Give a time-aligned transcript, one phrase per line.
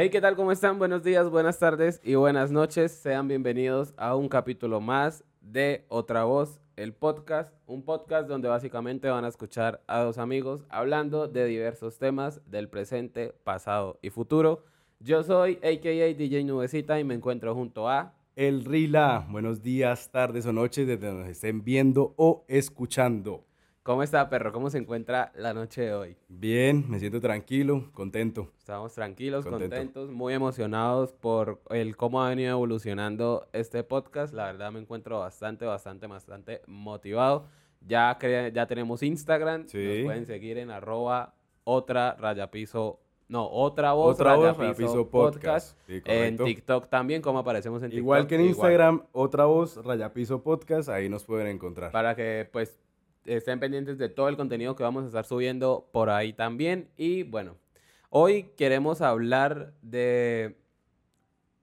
[0.00, 0.36] Hey, ¿qué tal?
[0.36, 0.78] ¿Cómo están?
[0.78, 2.92] Buenos días, buenas tardes y buenas noches.
[2.92, 7.52] Sean bienvenidos a un capítulo más de Otra Voz, el podcast.
[7.66, 12.68] Un podcast donde básicamente van a escuchar a dos amigos hablando de diversos temas del
[12.68, 14.62] presente, pasado y futuro.
[15.00, 18.14] Yo soy AKA DJ Nubecita y me encuentro junto a...
[18.36, 19.26] El Rila.
[19.28, 23.47] Buenos días, tardes o noches desde donde nos estén viendo o escuchando.
[23.88, 24.52] ¿Cómo está, perro?
[24.52, 26.16] ¿Cómo se encuentra la noche de hoy?
[26.28, 28.52] Bien, me siento tranquilo, contento.
[28.58, 34.34] Estamos tranquilos, contentos, muy emocionados por el cómo ha venido evolucionando este podcast.
[34.34, 37.46] La verdad me encuentro bastante, bastante, bastante motivado.
[37.80, 38.18] Ya,
[38.52, 41.32] ya tenemos Instagram, nos pueden seguir en arroba
[41.64, 42.14] otra
[43.28, 45.78] no, otra voz, otra rayapiso, podcast.
[45.88, 48.02] en TikTok también, como aparecemos en TikTok.
[48.02, 51.90] Igual que en Instagram, otra voz, rayapiso podcast, ahí nos pueden encontrar.
[51.90, 52.78] Para que pues
[53.24, 56.88] estén pendientes de todo el contenido que vamos a estar subiendo por ahí también.
[56.96, 57.56] Y bueno,
[58.10, 60.56] hoy queremos hablar de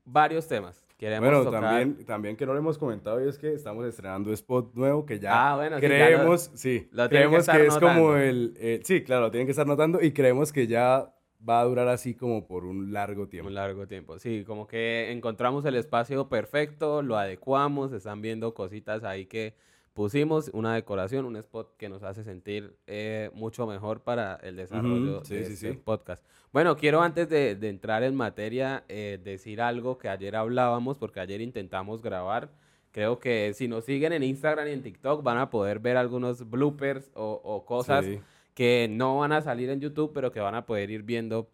[0.06, 0.86] varios temas.
[0.98, 4.74] Queremos bueno, también, también que no lo hemos comentado y es que estamos estrenando spot
[4.76, 9.32] nuevo que ya ah, bueno, creemos, sí, creemos que, es como el, sí, claro, lo
[9.32, 11.14] tienen que estar notando y creemos que ya
[11.48, 13.50] va a durar así como por un largo tiempo.
[13.50, 19.04] Un largo tiempo, sí, como que encontramos el espacio perfecto, lo adecuamos, están viendo cositas
[19.04, 19.54] ahí que
[19.96, 25.22] pusimos una decoración, un spot que nos hace sentir eh, mucho mejor para el desarrollo
[25.22, 26.24] de este podcast.
[26.52, 31.40] Bueno, quiero antes de, entrar en materia eh, decir algo que ayer hablábamos, porque ayer
[31.40, 32.52] intentamos grabar.
[32.92, 36.50] Creo que si nos siguen en Instagram y en TikTok van a poder ver algunos
[36.50, 38.06] bloopers o, cosas
[38.54, 41.50] que no van a salir en YouTube, pero que van a poder ir viendo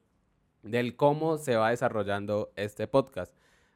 [0.64, 3.34] del cómo se va desarrollando este podcast.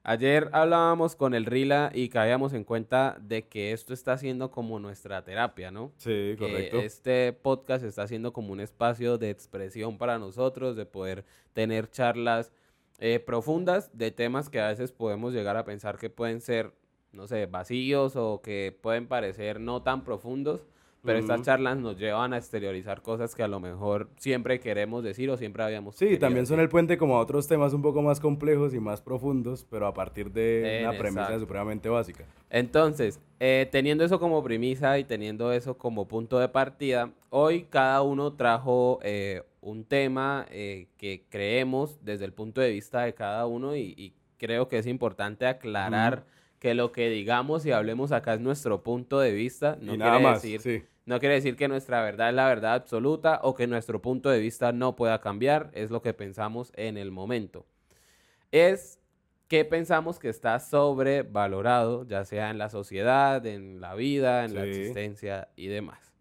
[0.07, 4.77] Ayer hablábamos con el Rila y caíamos en cuenta de que esto está siendo como
[4.77, 5.93] nuestra terapia, ¿no?
[5.97, 6.77] Sí, correcto.
[6.77, 12.51] este podcast está siendo como un espacio de expresión para nosotros, de poder tener charlas
[12.99, 16.71] eh, profundas de temas que a veces podemos llegar a pensar que pueden ser,
[17.11, 20.67] no sé, vacíos o que pueden parecer no tan profundos,
[21.05, 25.29] pero estas charlas nos llevan a exteriorizar cosas que a lo mejor siempre queremos decir
[25.29, 28.19] o siempre habíamos Sí, también son el puente como a otros temas un poco más
[28.19, 32.25] complejos y más profundos, pero a partir de una premisa supremamente básica.
[32.49, 38.01] Entonces, eh, teniendo eso como premisa y teniendo eso como punto de partida, hoy cada
[38.01, 43.45] uno trajo eh, un tema eh, que creemos desde el punto de vista de cada
[43.45, 46.25] uno y, creo que es importante aclarar
[46.59, 50.41] que lo que digamos y hablemos acá es nuestro punto de vista, no quiere más,
[50.41, 54.29] decir no quiere decir que nuestra verdad es la verdad absoluta o que nuestro punto
[54.29, 57.65] de vista no pueda cambiar, es lo que pensamos en el momento.
[58.51, 58.99] Es
[59.47, 64.65] que pensamos que está sobrevalorado, ya sea en la sociedad, en la vida, en la
[64.65, 66.11] existencia y demás.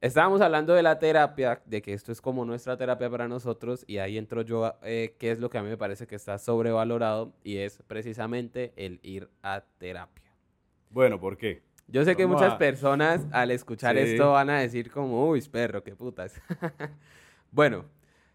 [0.00, 3.98] Estábamos hablando de la terapia, de que esto es como nuestra terapia para nosotros, y
[3.98, 7.32] ahí entro yo, eh, que es lo que a mí me parece que está sobrevalorado,
[7.42, 10.32] y es precisamente el ir a terapia.
[10.90, 11.67] Bueno, ¿por qué?
[11.88, 15.96] Yo sé que muchas personas al escuchar esto van a decir como, uy, perro, qué
[15.96, 16.40] putas.
[17.50, 17.86] bueno,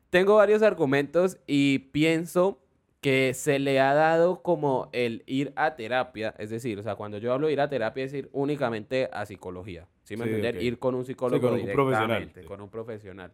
[0.09, 2.59] tengo varios argumentos y pienso
[2.99, 7.17] que se le ha dado como el ir a terapia, es decir, o sea, cuando
[7.17, 10.61] yo hablo de ir a terapia es ir únicamente a psicología, ¿sí me entienden?
[10.61, 13.33] Ir con un psicólogo con un profesional, con un profesional.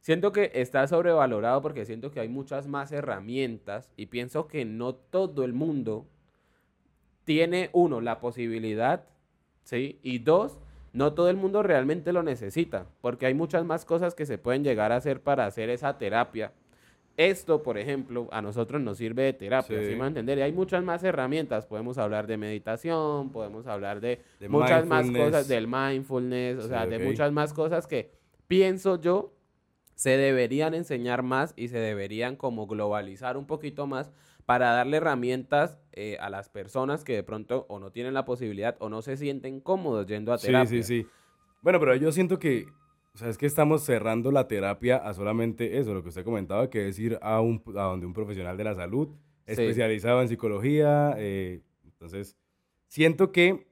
[0.00, 4.94] Siento que está sobrevalorado porque siento que hay muchas más herramientas y pienso que no
[4.94, 6.06] todo el mundo
[7.24, 9.06] tiene, uno, la posibilidad
[9.64, 9.98] ¿sí?
[10.02, 10.58] Y dos,
[10.92, 14.62] no todo el mundo realmente lo necesita, porque hay muchas más cosas que se pueden
[14.62, 16.52] llegar a hacer para hacer esa terapia.
[17.16, 20.38] Esto, por ejemplo, a nosotros nos sirve de terapia, ¿sí, me entender?
[20.38, 21.64] Y hay muchas más herramientas.
[21.64, 26.98] Podemos hablar de meditación, podemos hablar de, muchas más cosas, del mindfulness, o sea, de
[26.98, 28.10] muchas más cosas que
[28.48, 29.32] pienso yo
[29.94, 34.10] se deberían enseñar más y se deberían como globalizar un poquito más
[34.46, 38.76] para darle herramientas eh, a las personas que de pronto o no tienen la posibilidad
[38.80, 40.66] o no se sienten cómodos yendo a terapia.
[40.66, 41.08] Sí, sí, sí.
[41.62, 42.66] Bueno, pero yo siento que,
[43.14, 46.68] o sea, es que estamos cerrando la terapia a solamente eso, lo que usted comentaba,
[46.68, 49.08] que es ir a, un, a donde un profesional de la salud
[49.46, 51.14] especializado en psicología.
[51.16, 52.36] Eh, entonces,
[52.88, 53.66] siento que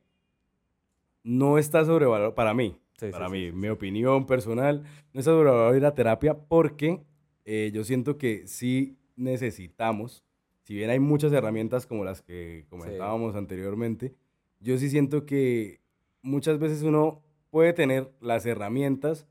[1.22, 2.78] no está sobrevalorado para mí.
[3.10, 4.82] para mí, mi opinión personal,
[5.12, 7.02] no está sobrevalorado ir a terapia porque
[7.44, 10.24] eh, yo siento que sí necesitamos
[10.62, 14.14] si bien hay muchas herramientas como las que comentábamos anteriormente,
[14.60, 15.80] yo sí siento que
[16.22, 19.26] muchas veces uno puede tener las herramientas,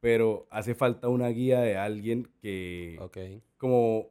[0.00, 2.98] pero hace falta una guía de alguien que
[3.56, 4.10] como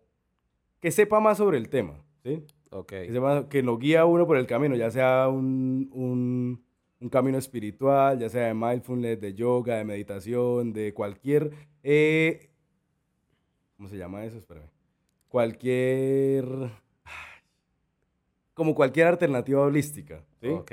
[0.79, 2.43] que sepa más sobre el tema, ¿sí?
[2.71, 3.07] Okay.
[3.07, 6.65] Que, sepa, que lo guía uno por el camino, ya sea un, un,
[6.99, 11.51] un, camino espiritual, ya sea de mindfulness, de yoga, de meditación, de cualquier...
[11.83, 12.49] Eh,
[13.77, 14.39] ¿Cómo se llama eso?
[14.39, 14.72] Espérame
[15.33, 16.45] cualquier...
[18.53, 20.23] Como cualquier alternativa holística.
[20.39, 20.49] ¿sí?
[20.49, 20.71] Ok.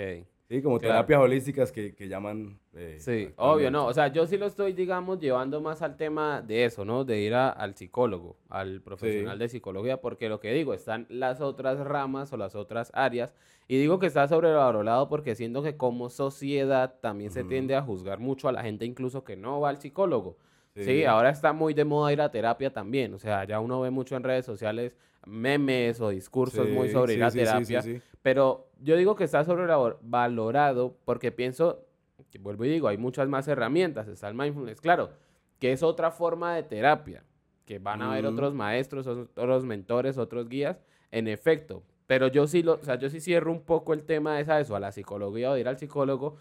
[0.51, 0.95] Sí, como Claro.
[0.97, 2.59] terapias holísticas que, que llaman...
[2.75, 3.87] eh, Sí, obvio, no.
[3.87, 7.05] O sea, yo sí lo estoy, digamos, llevando más al tema de eso, ¿no?
[7.05, 11.41] De ir a- al psicólogo, al profesional de psicología, porque lo que digo, están las
[11.41, 13.35] otras ramas o las otras áreas.
[13.67, 18.19] Y digo que está sobrevalorado porque siento que como sociedad también se tiende a juzgar
[18.19, 20.37] mucho a la gente incluso que no va al psicólogo.
[20.75, 20.85] Sí.
[20.85, 21.05] Sí.
[21.05, 23.13] ahora está muy de moda ir a terapia también.
[23.15, 24.97] O sea, ya uno ve mucho en redes sociales
[25.27, 27.83] memes o discursos muy Sí, sobre ir sí, a sí, sí, terapia.
[27.83, 28.01] sí.
[28.23, 31.85] Pero yo digo que está sobrevalorado porque pienso,
[32.31, 34.09] que vuelvo y digo, hay muchas más herramientas.
[34.09, 35.11] Está el mindfulness, claro,
[35.59, 37.25] que es otra forma de terapia,
[37.67, 38.29] que van a haber Mm.
[38.35, 40.79] otros maestros, otros mentores, otros guías,
[41.11, 41.83] en efecto.
[42.07, 44.59] Pero yo sí, lo, o sea, yo sí cierro un poco el tema de esa,
[44.61, 46.37] eso, a la psicología o de ir al psicólogo,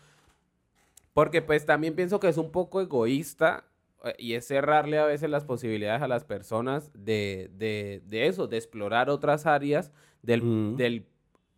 [1.13, 3.65] porque pues también pienso que es un poco egoísta
[4.17, 8.57] y es cerrarle a veces las posibilidades a las personas de, de, de eso, de
[8.57, 9.91] explorar otras áreas
[10.21, 10.75] del, Mm.
[10.77, 11.05] del,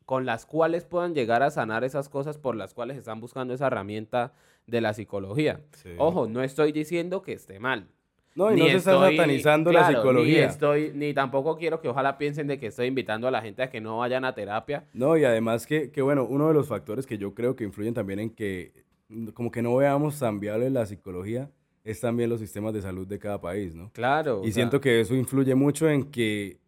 [0.06, 3.68] con las cuales puedan llegar a sanar esas cosas por las cuales están buscando esa
[3.68, 4.34] herramienta
[4.68, 5.62] de la psicología.
[5.74, 5.90] Sí.
[5.98, 7.88] Ojo, no estoy diciendo que esté mal.
[8.34, 10.40] No, y Ni no se está satanizando claro, la psicología.
[10.40, 13.62] Ni, estoy, ni tampoco quiero que ojalá piensen de que estoy invitando a la gente
[13.62, 14.86] a que no vayan a terapia.
[14.94, 17.94] No, y además que, que, bueno, uno de los factores que yo creo que influyen
[17.94, 18.86] también en que
[19.34, 21.50] como que no veamos tan viable la psicología
[21.84, 23.92] es también los sistemas de salud de cada país, ¿no?
[23.94, 24.42] Claro.
[24.44, 26.60] Y sea, siento que eso influye mucho en que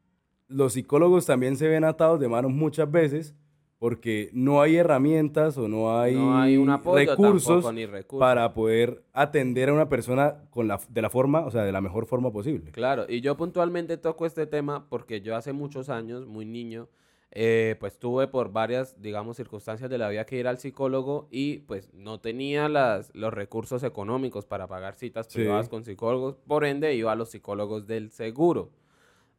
[0.48, 3.36] los psicólogos también se ven atados de manos muchas veces
[3.83, 8.19] porque no hay herramientas o no hay, no hay un apoyo recursos tampoco, recursos.
[8.19, 11.81] para poder atender a una persona con la, de la forma, o sea, de la
[11.81, 12.71] mejor forma posible.
[12.71, 16.88] Claro, y yo puntualmente toco este tema porque yo hace muchos años, muy niño,
[17.35, 21.57] eh, pues tuve por varias, digamos, circunstancias de la vida que ir al psicólogo y
[21.59, 25.39] pues no tenía las, los recursos económicos para pagar citas Sí.
[25.39, 28.69] privadas con psicólogos, por ende iba a los psicólogos del seguro.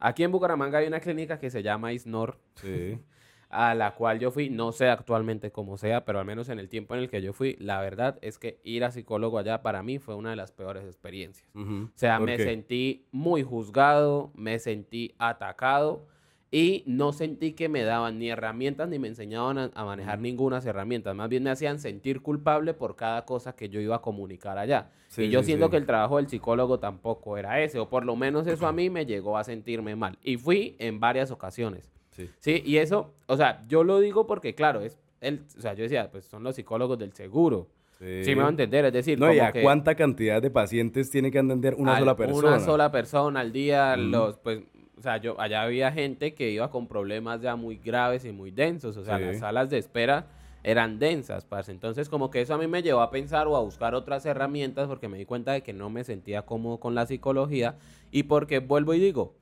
[0.01, 2.99] Aquí en Bucaramanga hay una clínica que se llama ISNOR, Sí.
[3.49, 6.69] a la cual yo fui, no sé actualmente cómo sea, pero al menos en el
[6.69, 9.85] tiempo en el que yo fui, la verdad es que ir a psicólogo allá para
[9.85, 11.49] mí fue una de las peores experiencias.
[11.55, 12.43] O sea, ¿Por me qué?
[12.43, 16.09] sentí muy juzgado, me sentí atacado
[16.57, 20.59] y no sentí que me daban ni herramientas ni me enseñaban a, a manejar ninguna
[20.59, 21.13] herramientas.
[21.17, 24.91] Más bien me hacían sentir culpable por cada cosa que yo iba a comunicar allá.
[25.09, 25.71] Sí, y yo sí, siento sí.
[25.73, 28.89] que el trabajo del psicólogo tampoco era ese, o por lo menos eso a mí
[28.89, 30.17] me llegó a sentirme mal.
[30.23, 31.91] Y fui en varias ocasiones.
[32.39, 32.63] Sí.
[32.65, 36.09] Y eso, o sea, yo lo digo porque, claro, es el, o sea, yo decía,
[36.13, 37.67] pues son los psicólogos del seguro.
[37.99, 40.51] Sí, me va a entender, es decir, No, y como a que- cuánta cantidad de
[40.51, 42.49] pacientes tiene que atender una al- sola persona.
[42.49, 44.61] Una sola persona al día, los, pues,
[44.97, 48.51] o sea, yo, allá había gente que iba con problemas ya muy graves y muy
[48.51, 49.25] densos, o sea, Sí.
[49.25, 50.27] las salas de espera
[50.63, 51.73] eran densas, parce.
[51.73, 54.89] Entonces, como que eso a mí me llevó a pensar o a buscar otras herramientas
[54.89, 57.77] porque me di cuenta de que no me sentía cómodo con la psicología
[58.11, 59.35] y porque vuelvo y digo,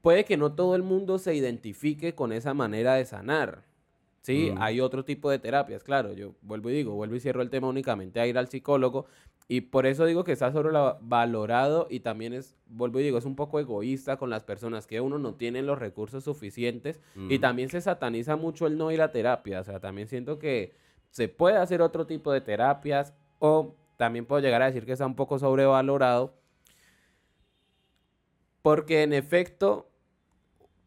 [0.00, 3.62] puede que no todo el mundo se identifique con esa manera de sanar.
[4.24, 4.62] Sí, Mm.
[4.62, 6.14] hay otro tipo de terapias, claro.
[6.14, 9.04] Yo vuelvo y digo, vuelvo y cierro el tema únicamente a ir al psicólogo.
[9.48, 13.36] Y por eso digo que está sobrevalorado y también es, vuelvo y digo, es un
[13.36, 17.00] poco egoísta con las personas que uno no tiene los recursos suficientes.
[17.28, 19.60] Y también se sataniza mucho el no ir a terapia.
[19.60, 20.72] O sea, también siento que
[21.10, 25.04] se puede hacer otro tipo de terapias o también puedo llegar a decir que está
[25.04, 26.32] un poco sobrevalorado.
[28.62, 29.90] Porque en efecto,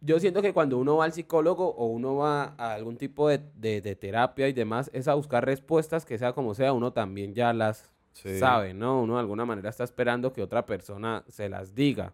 [0.08, 3.40] yo siento que cuando uno va al psicólogo o uno va a algún tipo de,
[3.56, 7.34] de- de terapia y demás, es a buscar respuestas que sea como sea, uno también
[7.34, 8.40] ya las Sí.
[8.40, 9.02] sabe, ¿no?
[9.04, 12.14] Uno de alguna manera está esperando que otra persona se las diga.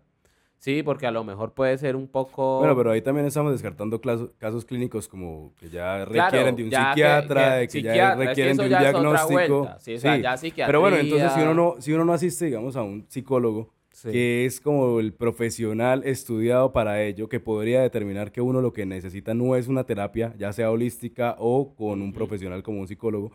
[0.58, 2.60] Sí, porque a lo mejor puede ser un poco...
[2.60, 6.64] Bueno, pero ahí también estamos descartando casos, casos clínicos como que ya Claro, requieren de
[6.64, 9.02] un que- psiquiatra, que de que ya es que requieren de un ya es otra
[9.02, 9.60] diagnóstico.
[9.60, 9.80] vuelta.
[9.80, 12.76] Sí, o sea, ya Pero bueno, entonces si uno no, si uno no asiste, digamos,
[12.78, 14.12] a un psicólogo, Sí.
[14.12, 18.86] que es como el profesional estudiado para ello, que podría determinar que uno lo que
[18.88, 22.14] necesita no es una terapia, ya sea holística o con un Ujú.
[22.18, 23.32] profesional como un psicólogo,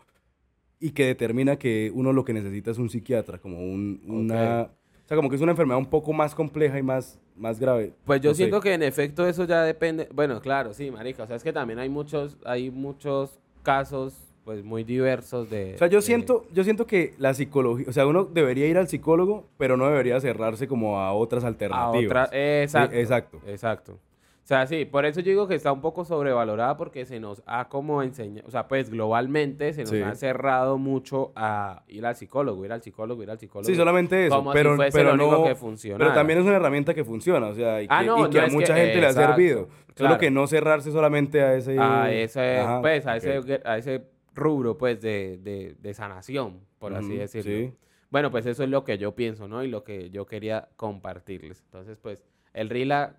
[0.79, 4.63] y que determina que uno lo que necesita es un psiquiatra, como un, una...
[4.63, 7.93] O sea, como que es una enfermedad un poco más compleja y más, más grave.
[8.05, 8.43] Pues yo No sé.
[8.43, 10.07] siento que en efecto eso ya depende.
[10.13, 11.23] Bueno, claro, sí, marica.
[11.23, 14.13] O sea, es que también hay muchos, hay muchos casos,
[14.49, 15.75] pues, muy diversos de.
[15.75, 18.79] O sea, yo de- siento, yo siento que la psicología, o sea, uno debería ir
[18.79, 22.29] al psicólogo, pero no debería cerrarse como a otras a alternativas.
[22.29, 22.29] otra.
[22.63, 22.95] Exacto.
[22.95, 23.39] Eh, exacto.
[23.45, 23.91] Exacto.
[23.93, 27.43] O sea, sí, por eso yo digo que está un poco sobrevalorada porque se nos
[27.45, 30.01] ha como enseñado, o sea, pues globalmente se nos Sí.
[30.01, 33.67] ha cerrado mucho a ir al psicólogo, ir al psicólogo, ir al psicólogo.
[33.67, 36.03] Sí, solamente eso, Como si pero, fuese pero lo único no, que funcionara.
[36.03, 38.39] pero también es una herramienta que funciona, o sea, y que, Ah, no, y que
[38.39, 39.67] no a mucha que- gente le ha exacto, servido.
[39.95, 40.17] Solo claro.
[40.17, 41.77] que no cerrarse solamente a ese...
[41.77, 44.01] a ese, Ajá, pues, a ese, a ese
[44.39, 47.51] rubro, pues, de, de, de sanación, por así decirlo.
[47.51, 47.73] sí.
[48.11, 49.63] Bueno, pues eso es lo que yo pienso, ¿no?
[49.63, 51.61] Y lo que yo quería compartirles.
[51.65, 53.17] Entonces, pues, el Rila,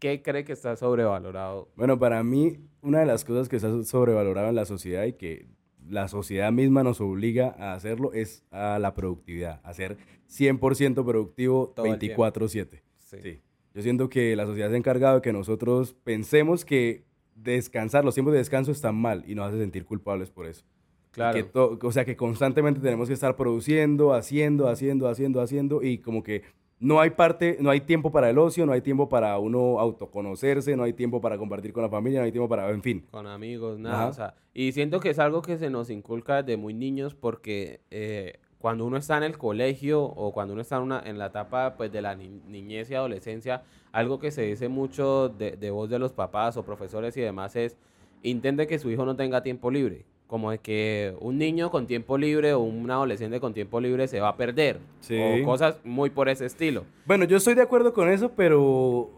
[0.00, 1.68] ¿qué cree que está sobrevalorado?
[1.76, 5.46] Bueno, para mí, una de las cosas que está sobrevalorado en la sociedad y que
[5.88, 11.72] la sociedad misma nos obliga a hacerlo es a la productividad, a ser 100% productivo
[11.76, 12.82] 24/7.
[12.98, 13.40] Sí.
[13.72, 17.04] Yo siento que la sociedad se ha encargado de que nosotros pensemos que
[17.34, 20.64] descansar, los tiempos de descanso están mal y nos hace sentir culpables por eso.
[21.10, 21.78] Claro.
[21.80, 26.42] o sea, que constantemente tenemos que estar produciendo, haciendo, haciendo, haciendo, haciendo y como que
[26.80, 30.76] no hay parte, no hay tiempo para el ocio, no hay tiempo para uno autoconocerse,
[30.76, 33.06] no hay tiempo para compartir con la familia, no hay tiempo para, en fin.
[33.10, 34.08] Con amigos, nada.
[34.08, 37.80] O sea, y siento que es algo que se nos inculca desde muy niños porque
[37.90, 41.26] eh, cuando uno está en el colegio o cuando uno está en, una, en la
[41.26, 45.90] etapa pues, de la niñez y adolescencia, algo que se dice mucho de, de voz
[45.90, 47.76] de los papás o profesores y demás es,
[48.22, 52.16] intente que su hijo no tenga tiempo libre como de que un niño con tiempo
[52.16, 54.78] libre o un adolescente con tiempo libre se va a perder.
[55.10, 56.86] O cosas muy por ese estilo.
[57.04, 59.10] Bueno, yo estoy de acuerdo con eso, pero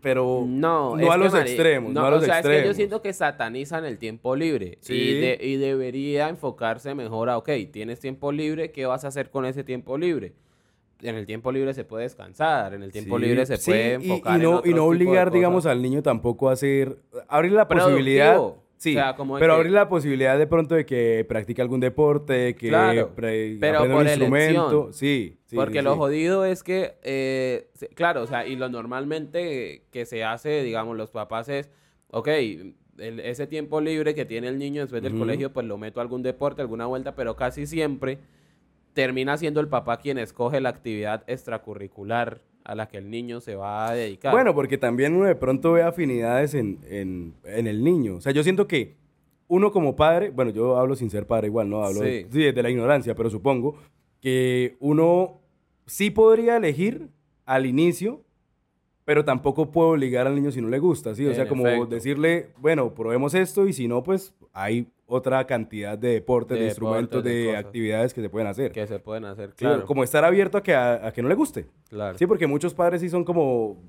[0.00, 1.92] pero no, a los extremos.
[1.92, 4.94] No, a los o sea, es que yo siento que satanizan el tiempo libre y,
[4.94, 9.64] y, debería enfocarse mejor a, ok, tienes tiempo libre, ¿qué vas a hacer con ese
[9.64, 10.32] tiempo libre?
[11.02, 14.42] En el tiempo libre se puede descansar, en el tiempo libre se puede enfocar y,
[14.42, 18.38] no, y no obligar, digamos, al niño tampoco a hacer, abrir la posibilidad
[18.80, 18.96] Sí,
[19.38, 23.90] pero abrir la posibilidad de pronto de que practique algún deporte, que claro, pero por
[23.90, 24.90] un instrumento.
[24.94, 30.06] Sí, sí, Porque lo jodido es que, eh, claro, o sea, y lo normalmente que
[30.06, 31.68] se hace, digamos, los papás es,
[32.10, 32.28] ok,
[32.96, 36.22] ese tiempo libre que tiene el niño después del colegio, pues lo meto a algún
[36.22, 38.18] deporte, alguna vuelta, pero casi siempre
[38.94, 43.54] termina siendo el papá quien escoge la actividad extracurricular a la que el niño se
[43.54, 44.32] va a dedicar.
[44.32, 48.16] Bueno, porque también uno de pronto ve afinidades en, en, en el niño.
[48.16, 48.96] O sea, yo siento que
[49.48, 51.82] uno como padre, bueno, yo hablo sin ser padre igual, ¿no?
[51.84, 52.24] Hablo sí.
[52.30, 53.76] de la ignorancia, pero supongo
[54.20, 55.40] que uno
[55.86, 57.08] sí podría elegir
[57.46, 58.22] al inicio,
[59.04, 61.26] pero tampoco puedo obligar al niño si no le gusta, ¿sí?
[61.26, 66.10] O sea, como decirle, bueno, probemos esto y si no, pues hay otra cantidad de
[66.10, 68.72] deportes, de, instrumentos, de, actividades que se pueden hacer.
[68.72, 69.84] Que se pueden hacer, claro.
[69.84, 71.66] como estar abierto a que, a, que no le guste.
[71.88, 72.16] Claro.
[72.16, 73.82] Sí, porque muchos padres sí son como,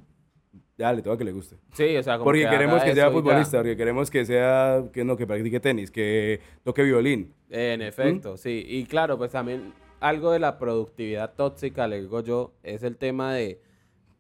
[0.78, 1.58] ya, le tengo que le guste.
[1.74, 5.16] Sí, o sea, como Porque queremos que sea futbolista, porque queremos que sea, que no,
[5.16, 7.34] que practique tenis, que toque violín.
[7.50, 8.66] En efecto, sí.
[8.68, 13.34] Y claro, pues también algo de la productividad tóxica, le digo yo, es el tema
[13.34, 13.62] de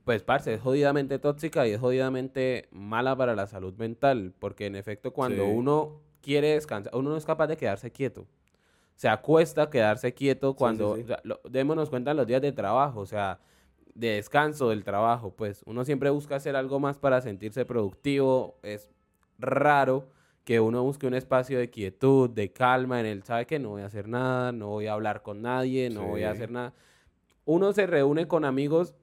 [0.03, 4.75] pues, parce, es jodidamente tóxica y es jodidamente mala para la salud mental, porque en
[4.75, 8.25] efecto cuando uno quiere descansar, uno no es capaz de quedarse quieto.
[8.95, 10.97] Se acuesta quedarse quieto cuando,
[11.49, 13.39] démonos cuenta en los días de trabajo, o sea,
[13.93, 18.89] de descanso del trabajo, pues uno siempre busca hacer algo más para sentirse productivo, es
[19.37, 20.07] raro
[20.43, 23.81] que uno busque un espacio de quietud, de calma, en el, sabe que no voy
[23.83, 26.73] a hacer nada, no voy a hablar con nadie, no voy a hacer nada.
[27.45, 28.95] Uno se reúne con amigos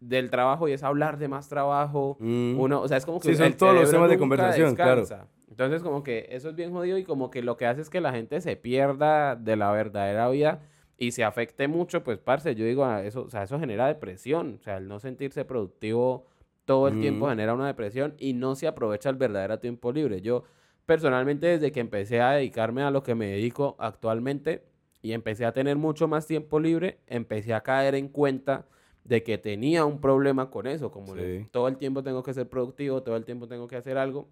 [0.00, 2.16] del trabajo y es hablar de más trabajo.
[2.20, 2.58] Mm.
[2.58, 3.28] Uno, o sea, es como que...
[3.28, 5.04] Sí, son todos los temas de conversación, claro.
[5.48, 8.00] Entonces, como que eso es bien jodido y como que lo que hace es que
[8.00, 10.60] la gente se pierda de la verdadera vida
[10.96, 14.58] y se afecte mucho, pues, parce, yo digo, ah, eso, o sea, eso genera depresión.
[14.60, 16.26] O sea, el no sentirse productivo
[16.64, 20.20] todo el tiempo genera una depresión y no se aprovecha el verdadero tiempo libre.
[20.20, 20.44] Yo,
[20.84, 24.64] personalmente, desde que empecé a dedicarme a lo que me dedico actualmente
[25.00, 28.66] y empecé a tener mucho más tiempo libre, empecé a caer en cuenta
[29.08, 31.14] de que tenía un problema con eso, como
[31.50, 34.28] todo el tiempo tengo que ser productivo, todo el tiempo tengo que hacer algo.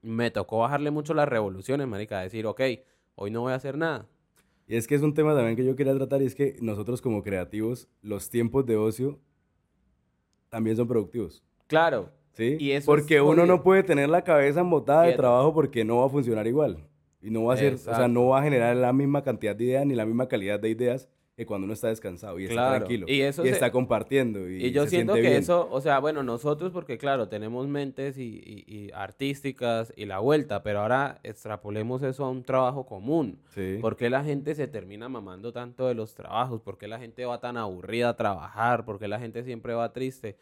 [0.00, 2.62] Me tocó bajarle mucho las revoluciones, marica, decir, ok,
[3.14, 4.08] hoy no voy a hacer nada.
[4.66, 7.02] Y es que es un tema también que yo quería tratar y es que nosotros
[7.02, 9.20] como creativos, los tiempos de ocio
[10.48, 11.44] también son productivos.
[11.66, 12.10] Claro.
[12.32, 12.56] ¿Sí?
[12.58, 16.06] Y eso porque uno no puede tener la cabeza embotada de trabajo porque no va
[16.06, 16.88] a funcionar igual.
[17.20, 19.64] Y no va a ser, o sea, no va a generar la misma cantidad de
[19.64, 23.06] ideas ni la misma calidad de ideas que cuando uno está descansado y está tranquilo
[23.08, 24.46] y, eso está compartiendo.
[24.46, 29.90] Y, yo siento que eso, o sea, bueno, nosotros porque claro, tenemos mentes y, artísticas
[29.96, 33.40] y la vuelta, pero ahora extrapolemos eso a un trabajo común.
[33.54, 33.78] Sí.
[33.80, 36.60] ¿Por qué la gente se termina mamando tanto de los trabajos?
[36.60, 38.84] ¿Por qué la gente va tan aburrida a trabajar?
[38.84, 40.36] ¿Por qué la gente siempre va triste?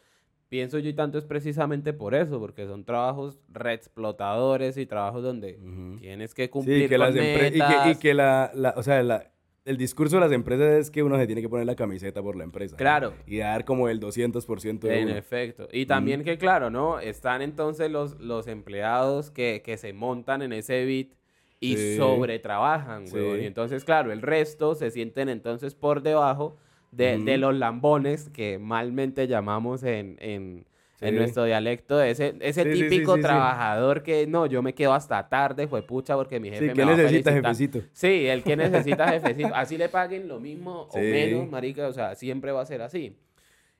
[0.49, 5.59] Pienso yo y tanto es precisamente por eso, porque son trabajos reexplotadores y trabajos donde
[6.01, 7.87] tienes que cumplir con metas.
[7.87, 9.31] Y que, la, la, o sea, la,
[9.69, 12.35] el discurso de las empresas es que uno se tiene que poner la camiseta por
[12.35, 12.75] la empresa.
[12.75, 13.13] Claro.
[13.27, 15.67] Y dar como el 200% de En efecto.
[15.71, 16.99] Y también que, claro, ¿no?
[16.99, 21.13] Están entonces los, los empleados que, se montan en ese bit
[21.59, 23.43] y sobretrabajan, güey.
[23.43, 26.57] Y entonces, claro, el resto se sienten entonces por debajo
[26.91, 30.65] de, los lambones que malmente llamamos en en
[31.01, 36.15] nuestro dialecto, ese, ese típico trabajador que no, yo me quedo hasta tarde, fue pucha,
[36.15, 37.81] porque mi jefe me va necesita jefecito?
[37.93, 39.55] Sí, el que necesita jefecito.
[39.55, 43.15] Así le paguen lo mismo o menos, marica, o sea, siempre va a ser así.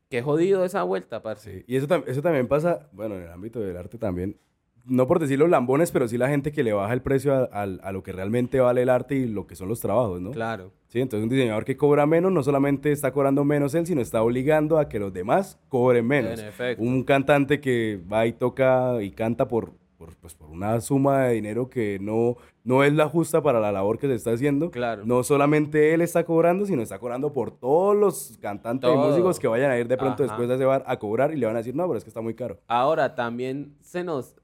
[0.09, 1.59] Qué jodido esa vuelta, parce.
[1.59, 1.65] Sí.
[1.67, 4.37] Y eso, eso también pasa, bueno, en el ámbito del arte también.
[4.85, 7.63] No por decir los lambones, pero sí la gente que le baja el precio a,
[7.63, 10.31] a, lo que realmente vale el arte y lo que son los trabajos, ¿no?
[10.31, 10.71] Claro.
[10.87, 14.23] Sí, entonces un diseñador que cobra menos no solamente está cobrando menos él, sino está
[14.23, 16.39] obligando a que los demás cobren menos.
[16.39, 16.83] En efecto.
[16.83, 21.33] Un cantante que va y toca y canta por por, pues, por una suma de
[21.33, 24.71] dinero que no, no es la justa para la labor que se está haciendo.
[24.71, 25.03] Claro.
[25.05, 29.49] No solamente él está cobrando, sino está cobrando por todos los cantantes y músicos que
[29.49, 31.59] vayan a ir de pronto después de ese bar a cobrar y le van a
[31.59, 32.59] decir, no, pero es que está muy caro.
[32.67, 34.37] Ahora, también se nos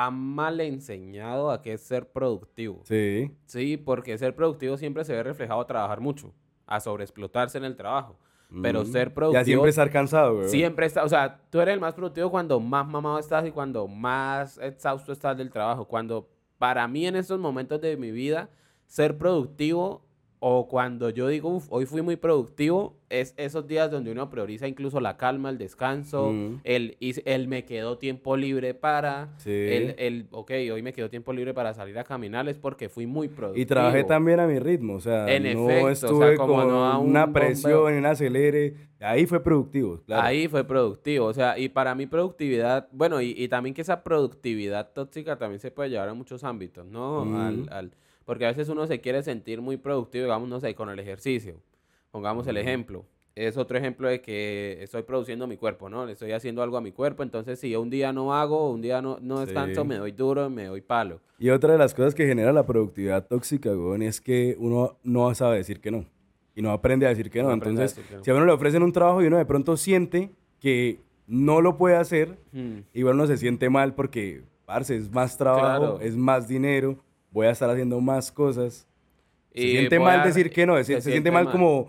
[0.00, 2.82] ha mal enseñado a qué es ser productivo.
[2.84, 3.34] Sí.
[3.46, 6.32] Sí, porque ser productivo siempre se ve reflejado a trabajar mucho,
[6.66, 8.16] a sobreexplotarse en el trabajo.
[8.62, 9.40] Pero ser productivo.
[9.40, 10.48] Ya siempre estar cansado, güey.
[10.48, 11.02] Siempre está.
[11.02, 15.10] O sea, tú eres el más productivo cuando más mamado estás y cuando más exhausto
[15.10, 15.84] estás del trabajo.
[15.84, 18.48] Cuando, para mí, en estos momentos de mi vida,
[18.86, 20.04] ser productivo
[20.40, 24.68] o cuando yo digo, Uf, hoy fui muy productivo, es esos días donde uno prioriza
[24.68, 26.32] incluso la calma, el descanso,
[26.64, 31.54] el, el me quedó tiempo libre para, el, el, ok, hoy me quedó tiempo libre
[31.54, 33.62] para salir a caminar, es porque fui muy productivo.
[33.62, 36.72] Y trabajé también a mi ritmo, o sea, no estuve como con
[37.06, 40.00] una presión, en un acelere, ahí fue productivo.
[40.08, 44.04] Ahí fue productivo, o sea, y para mí productividad, bueno, y, y, también que esa
[44.04, 47.22] productividad tóxica también se puede llevar a muchos ámbitos, ¿no?
[47.38, 47.90] al, al
[48.28, 51.54] porque a veces uno se quiere sentir muy productivo, digamos, no sé, con el ejercicio.
[52.10, 53.06] Pongamos el ejemplo.
[53.34, 56.04] Es otro ejemplo de que estoy produciendo mi cuerpo, ¿no?
[56.04, 57.22] Le estoy haciendo algo a mi cuerpo.
[57.22, 60.50] Entonces, si yo un día no hago, un día no, no descanso, me doy duro,
[60.50, 61.22] me doy palo.
[61.38, 65.34] Y otra de las cosas que genera la productividad tóxica, güey, es que uno no
[65.34, 66.04] sabe decir que no.
[66.54, 67.50] Y no aprende a decir que no.
[67.50, 71.62] Entonces, si a uno le ofrecen un trabajo y uno de pronto siente que no
[71.62, 72.80] lo puede hacer, hmm.
[72.92, 76.98] igual uno se siente mal porque, parce, es más trabajo, es más dinero
[77.30, 78.86] voy a estar haciendo más cosas.
[79.54, 81.88] Se siente mal decir que no, se, siente, mal, como,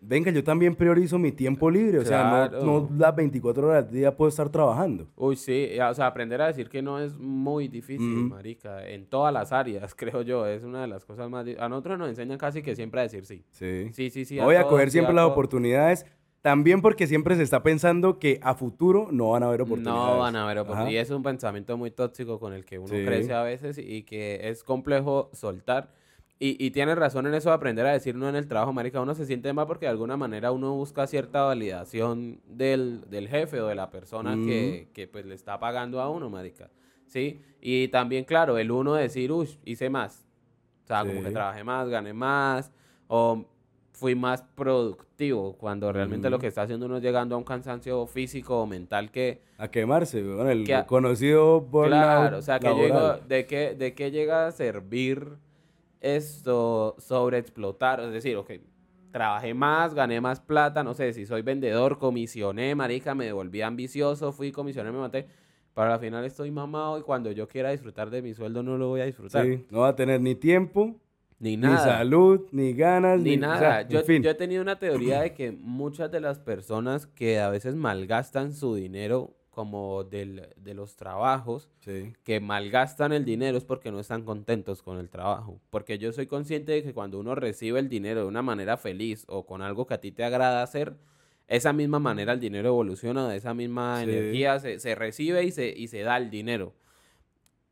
[0.00, 4.16] venga, yo también priorizo mi tiempo libre, o sea, no, las 24 horas del día
[4.16, 5.06] puedo estar trabajando.
[5.16, 9.32] Uy, sí, o sea, aprender a decir que no es muy difícil, marica, en todas
[9.32, 11.46] las áreas, creo yo, es una de las cosas más...
[11.58, 13.44] A nosotros nos enseñan casi que siempre a decir sí.
[13.50, 13.90] Sí.
[13.92, 14.38] Sí, sí, sí.
[14.38, 16.06] Voy a, coger siempre las oportunidades,
[16.42, 20.00] también porque siempre se está pensando que a futuro no van a haber oportunidades.
[20.00, 20.94] No van a haber oportunidades.
[20.94, 24.48] Y es un pensamiento muy tóxico con el que uno crece a veces y que
[24.48, 25.90] es complejo soltar.
[26.40, 29.00] Y, y tienes razón en eso de aprender a decir no en el trabajo, marica.
[29.00, 33.66] Uno se siente mal porque de alguna manera uno busca cierta validación del, jefe o
[33.66, 36.70] de la persona que, que, pues le está pagando a uno, marica.
[37.06, 37.40] ¿Sí?
[37.60, 40.28] Y también, claro, el uno decir, uy, hice más.
[40.84, 42.70] O sea, como que trabajé más, gané más.
[43.08, 43.44] O
[43.98, 48.06] fui más productivo cuando realmente lo que está haciendo uno es llegando a un cansancio
[48.06, 49.42] físico o mental que...
[49.58, 52.68] A quemarse, con el conocido Claro, o sea, que
[53.26, 55.36] ¿de qué, ¿de qué llega a servir
[56.00, 57.98] esto sobre explotar?
[58.00, 58.52] Es decir, ok,
[59.10, 64.30] trabajé más, gané más plata, no sé, si soy vendedor, comisioné, marica, me devolví ambicioso,
[64.30, 65.26] fui, comisioné, me maté.
[65.74, 68.88] Pero al final estoy mamado y cuando yo quiera disfrutar de mi sueldo no lo
[68.88, 69.44] voy a disfrutar.
[69.44, 71.00] Sí, no va a tener ni tiempo
[71.38, 71.76] ni nada.
[71.76, 73.82] Ni salud, ni ganas, ni, nada.
[73.82, 77.74] yo, yo he tenido una teoría de que muchas de las personas que a veces
[77.74, 81.68] malgastan su dinero como del, de los trabajos,
[82.22, 85.60] que malgastan el dinero es porque no están contentos con el trabajo.
[85.70, 89.24] Porque yo soy consciente de que cuando uno recibe el dinero de una manera feliz
[89.26, 90.96] o con algo que a ti te agrada hacer,
[91.48, 95.68] esa misma manera el dinero evoluciona, de esa misma energía se, se, recibe y se,
[95.76, 96.74] y se da el dinero.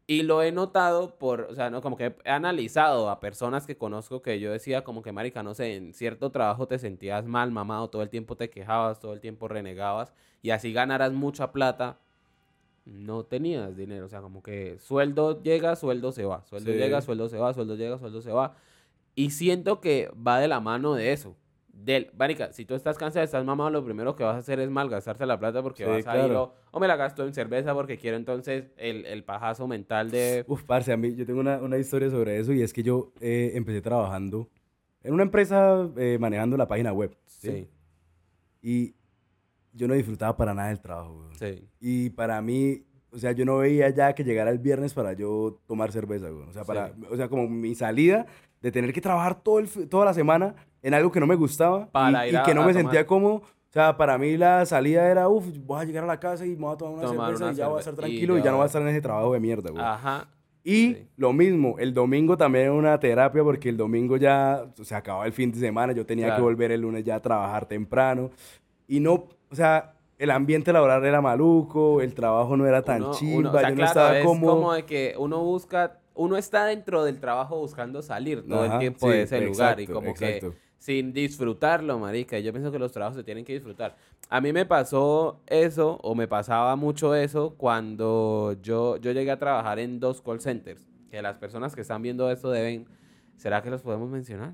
[0.08, 3.76] Y lo he notado por, o sea, no, como que he analizado a personas que
[3.76, 7.50] conozco que yo decía como que, marica, no sé, en cierto trabajo te sentías mal,
[7.50, 11.98] mamado, todo el tiempo te quejabas, todo el tiempo renegabas y así ganaras mucha plata,
[12.84, 17.28] no tenías dinero, o sea, como que sueldo llega, sueldo se va, sueldo llega, sueldo
[17.28, 18.54] se va, sueldo llega, sueldo se va.
[19.16, 21.36] Y siento que va de la mano de eso
[21.84, 24.70] del, Marica, si tú estás cansado, estás mamado, lo primero que vas a hacer es
[24.70, 28.16] malgastarte la plata porque vas a ir o, me la gasto en cerveza porque quiero
[28.16, 30.44] entonces el, el pajazo mental de...
[30.48, 33.12] Uf, parce, a mí yo tengo una, una historia sobre eso y es que yo
[33.20, 34.48] eh, empecé trabajando
[35.02, 37.16] en una empresa eh, manejando la página web.
[37.26, 37.68] ¿sí?
[38.60, 38.94] Y
[39.72, 41.28] yo no disfrutaba para nada del trabajo.
[41.38, 41.68] Sí.
[41.78, 45.60] Y para mí, o sea, yo no veía ya que llegara el viernes para yo
[45.66, 46.48] tomar cerveza, güey.
[46.48, 48.26] O sea, para, o sea, como mi salida
[48.60, 51.88] de tener que trabajar todo el, toda la semana en algo que no me gustaba
[52.28, 53.34] y, que no me sentía cómodo.
[53.34, 56.50] O sea, para mí la salida era, uff, voy a llegar a la casa y
[56.50, 58.58] me voy a tomar una cerveza y ya voy a estar tranquilo y ya, no
[58.58, 59.82] voy a estar en ese trabajo de mierda, güey.
[59.84, 60.28] Ajá.
[60.62, 65.26] Y lo mismo, el domingo también era una terapia porque el domingo ya se acababa
[65.26, 68.30] el fin de semana, yo tenía que volver el lunes ya a trabajar temprano.
[68.86, 73.52] Y no, o sea, el ambiente laboral era maluco, el trabajo no era tan chido,
[73.60, 78.02] yo no estaba es como de que uno busca, uno está dentro del trabajo buscando
[78.02, 80.40] salir todo el tiempo de ese lugar y como que
[80.86, 82.38] sin disfrutarlo, marica.
[82.38, 83.96] Yo pienso que los trabajos se tienen que disfrutar.
[84.30, 89.38] A mí me pasó eso, o me pasaba mucho eso, cuando yo, yo llegué a
[89.38, 90.86] trabajar en dos call centers.
[91.10, 92.86] Que las personas que están viendo esto deben...
[93.36, 94.52] ¿Será que los podemos mencionar?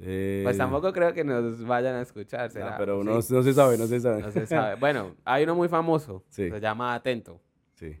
[0.00, 2.78] Eh, Pues tampoco creo que nos vayan a escuchar, no, ¿será?
[2.78, 3.06] pero Sí.
[3.06, 4.22] no, no se sabe, no se sabe.
[4.22, 4.76] No se sabe.
[4.80, 6.24] Bueno, hay uno muy famoso.
[6.30, 6.50] Sí.
[6.50, 7.40] Se llama Atento.
[7.74, 8.00] Sí.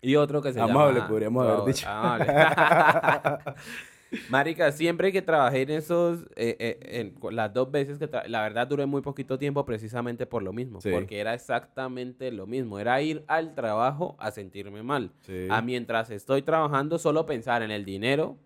[0.00, 1.08] Y otro que se Amable, llama...
[1.08, 1.86] podríamos haber dicho.
[1.86, 2.26] amable.
[4.30, 6.22] Marica, siempre que trabajé en esos...
[6.36, 8.08] eh, eh, en las dos veces que...
[8.28, 10.80] La verdad duré muy poquito tiempo precisamente por lo mismo.
[10.80, 10.90] Sí.
[10.90, 12.78] Porque era exactamente lo mismo.
[12.78, 15.12] Era ir al trabajo a sentirme mal.
[15.22, 15.46] Sí.
[15.50, 18.38] A mientras estoy trabajando solo pensar en el dinero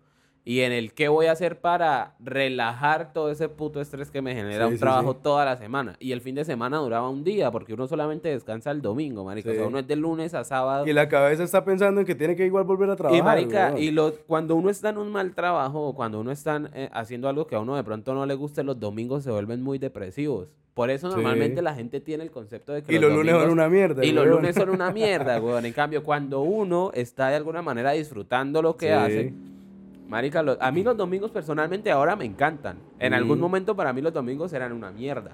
[0.43, 4.33] y en el qué voy a hacer para relajar todo ese puto estrés que me
[4.33, 5.19] genera Sí, un sí, trabajo sí.
[5.21, 5.95] toda la semana.
[5.99, 9.49] Y el fin de semana duraba un día porque uno solamente descansa el domingo, marica.
[9.49, 9.67] O sea, Sí.
[9.67, 10.87] uno es de lunes a sábado.
[10.87, 13.19] Y la cabeza está pensando en que tiene que igual volver a trabajar.
[13.19, 16.59] Y marica, y lo, cuando uno está en un mal trabajo o cuando uno está
[16.73, 19.61] eh, haciendo algo que a uno de pronto no le guste, los domingos se vuelven
[19.61, 20.47] muy depresivos.
[20.73, 23.67] Por eso normalmente la gente tiene el concepto de que Y los lunes son una
[23.67, 24.05] mierda.
[24.05, 25.65] y los lunes son una mierda, weón.
[25.65, 29.33] En cambio, cuando uno está de alguna manera disfrutando lo que hace,
[30.11, 32.77] marica, a mí los domingos personalmente ahora me encantan.
[32.99, 33.41] En algún Mm.
[33.41, 35.31] momento para mí los domingos eran una mierda.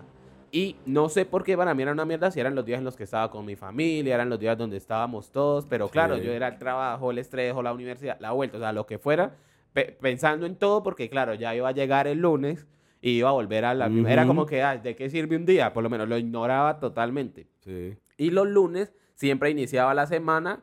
[0.52, 2.86] Y no sé por qué para mí eran una mierda si eran los días en
[2.86, 6.24] los que estaba con mi familia, eran los días donde estábamos todos, pero claro, Sí.
[6.24, 8.98] yo era el trabajo, el estrés o la universidad, la vuelta, o sea, lo que
[8.98, 9.32] fuera,
[9.74, 12.66] pe- pensando en todo porque claro, ya iba a llegar el lunes
[13.02, 14.12] y iba a volver a la misma.
[14.13, 15.74] Era como que, ¿de qué sirve un día?
[15.74, 17.48] Por lo menos lo ignoraba totalmente.
[17.60, 17.98] Sí.
[18.18, 20.62] Y los lunes siempre iniciaba la semana.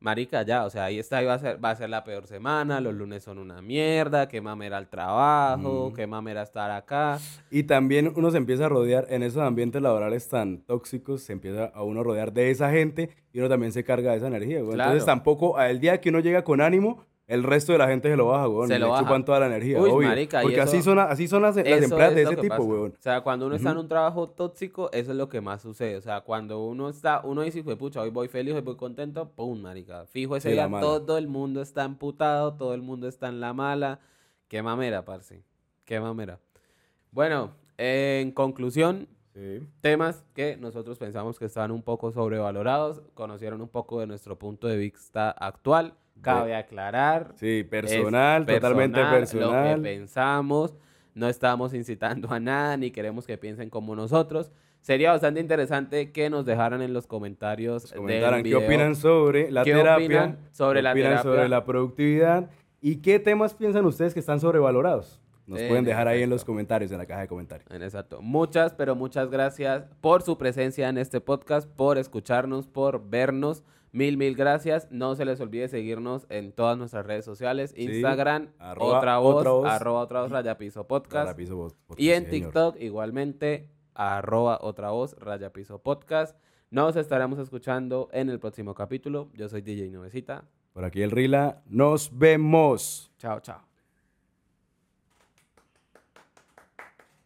[0.00, 2.80] Marica, ya, o sea, ahí está, iba a ser, va a ser la peor semana,
[2.80, 5.94] los lunes son una mierda, qué mamera el trabajo, Mm.
[5.94, 7.18] qué mamera estar acá.
[7.50, 11.64] Y también uno se empieza a rodear, en esos ambientes laborales tan tóxicos, se empieza
[11.66, 14.60] a uno a rodear de esa gente y uno también se carga de esa energía,
[14.60, 14.78] güey.
[14.78, 18.16] Entonces tampoco, al día que uno llega con ánimo, el resto de la gente se
[18.16, 18.68] lo baja, güey.
[18.68, 19.02] Se lo baja.
[19.02, 20.08] chupan toda la energía, Uy, obvio.
[20.08, 22.62] marica, Porque así son, así son las, las de ese tipo, pasa.
[22.62, 22.80] güey.
[22.90, 25.96] O sea, cuando uno está en un trabajo tóxico, eso es lo que más sucede.
[25.96, 28.76] O sea, cuando uno está, uno dice, "Hijo de pucha, hoy voy feliz, hoy voy
[28.76, 30.06] contento, pum, marica.
[30.06, 33.52] Fijo ese Sí, día, todo el mundo está emputado, todo el mundo está en la
[33.52, 33.98] mala.
[34.48, 35.42] Qué mamera, parce.
[35.84, 36.38] Qué mamera.
[37.10, 39.60] Bueno, en conclusión, Sí.
[39.80, 44.66] temas que nosotros pensamos que estaban un poco sobrevalorados, conocieron un poco de nuestro punto
[44.66, 45.94] de vista actual.
[46.22, 47.32] Cabe aclarar.
[47.36, 50.74] Sí, personal, totalmente personal, Lo que pensamos,
[51.14, 54.50] no estamos incitando a nada, ni queremos que piensen como nosotros.
[54.80, 59.64] Sería bastante interesante que nos dejaran en los comentarios del comentaran qué opinan sobre la
[59.64, 61.30] ¿Qué terapia, sobre qué la opinan terapia?
[61.32, 62.50] sobre la productividad
[62.80, 65.20] y qué temas piensan ustedes que están sobrevalorados.
[65.46, 67.70] Nos En pueden dejar ahí en los comentarios, en la caja de comentarios.
[67.70, 68.20] En exacto.
[68.20, 73.64] Muchas, pero muchas gracias por su presencia en este podcast, por escucharnos, por vernos.
[73.96, 74.88] Mil, mil gracias.
[74.90, 77.72] No se les olvide seguirnos en todas nuestras redes sociales.
[77.74, 77.84] Sí.
[77.84, 79.66] Instagram, Arroba otra voz, otra voz.
[79.66, 81.38] arroba otra voz, raya piso podcast.
[81.96, 82.48] Y en sí, señor.
[82.48, 86.38] TikTok igualmente, arroba otra voz, raya piso podcast.
[86.68, 89.30] Nos estaremos escuchando en el próximo capítulo.
[89.32, 90.44] Yo soy DJ Nubecita.
[90.74, 91.62] Por aquí el Rila.
[91.64, 93.10] Nos vemos.
[93.16, 93.62] Chao, chao.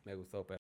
[0.05, 0.70] Me gustó, pero.